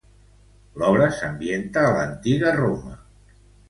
[0.83, 3.01] L'obra s'ambienta a l'Antiga Roma.